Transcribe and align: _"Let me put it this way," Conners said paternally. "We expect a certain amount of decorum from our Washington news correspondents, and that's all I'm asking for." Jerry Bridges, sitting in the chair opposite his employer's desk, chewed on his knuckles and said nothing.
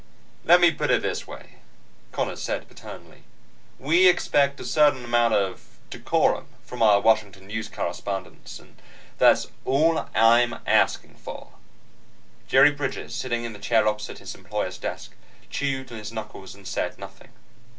_"Let 0.45 0.59
me 0.59 0.71
put 0.71 0.89
it 0.89 1.03
this 1.03 1.27
way," 1.27 1.57
Conners 2.11 2.41
said 2.41 2.67
paternally. 2.67 3.21
"We 3.77 4.07
expect 4.07 4.59
a 4.59 4.65
certain 4.65 5.05
amount 5.05 5.35
of 5.35 5.77
decorum 5.91 6.47
from 6.63 6.81
our 6.81 6.99
Washington 6.99 7.45
news 7.45 7.67
correspondents, 7.69 8.57
and 8.57 8.81
that's 9.19 9.45
all 9.63 10.07
I'm 10.15 10.55
asking 10.65 11.17
for." 11.17 11.51
Jerry 12.47 12.71
Bridges, 12.71 13.13
sitting 13.13 13.43
in 13.43 13.53
the 13.53 13.59
chair 13.59 13.87
opposite 13.87 14.17
his 14.17 14.33
employer's 14.33 14.79
desk, 14.79 15.11
chewed 15.51 15.91
on 15.91 15.99
his 15.99 16.11
knuckles 16.11 16.55
and 16.55 16.67
said 16.67 16.97
nothing. 16.97 17.29